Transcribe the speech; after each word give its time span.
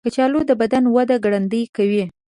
کچالو 0.05 0.39
د 0.49 0.51
بدن 0.61 0.83
وده 0.95 1.15
ګړندۍ 1.25 1.63
کوي. 1.75 2.03